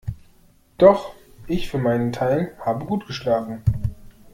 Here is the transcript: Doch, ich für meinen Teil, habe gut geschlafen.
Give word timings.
Doch, 0.79 1.13
ich 1.45 1.69
für 1.69 1.77
meinen 1.77 2.11
Teil, 2.11 2.57
habe 2.65 2.85
gut 2.85 3.05
geschlafen. 3.05 3.61